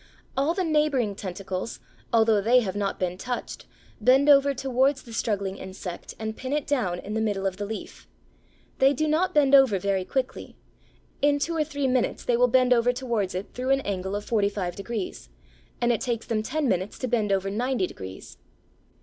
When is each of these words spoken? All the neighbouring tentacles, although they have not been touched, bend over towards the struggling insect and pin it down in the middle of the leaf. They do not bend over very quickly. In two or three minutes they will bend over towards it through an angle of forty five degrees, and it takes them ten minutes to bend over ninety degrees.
All 0.35 0.55
the 0.55 0.63
neighbouring 0.63 1.13
tentacles, 1.13 1.79
although 2.11 2.41
they 2.41 2.61
have 2.61 2.75
not 2.75 2.99
been 2.99 3.19
touched, 3.19 3.67
bend 3.99 4.29
over 4.29 4.51
towards 4.55 5.03
the 5.03 5.13
struggling 5.13 5.57
insect 5.57 6.15
and 6.17 6.35
pin 6.35 6.53
it 6.53 6.65
down 6.65 6.97
in 6.97 7.13
the 7.13 7.21
middle 7.21 7.45
of 7.45 7.57
the 7.57 7.67
leaf. 7.67 8.07
They 8.79 8.93
do 8.93 9.07
not 9.07 9.35
bend 9.35 9.53
over 9.53 9.77
very 9.77 10.03
quickly. 10.03 10.55
In 11.21 11.37
two 11.37 11.55
or 11.55 11.63
three 11.63 11.87
minutes 11.87 12.23
they 12.25 12.35
will 12.35 12.47
bend 12.47 12.73
over 12.73 12.91
towards 12.91 13.35
it 13.35 13.53
through 13.53 13.69
an 13.69 13.81
angle 13.81 14.15
of 14.15 14.25
forty 14.25 14.49
five 14.49 14.75
degrees, 14.75 15.29
and 15.79 15.91
it 15.91 16.01
takes 16.01 16.25
them 16.25 16.41
ten 16.41 16.67
minutes 16.67 16.97
to 16.97 17.07
bend 17.07 17.31
over 17.31 17.51
ninety 17.51 17.85
degrees. 17.85 18.39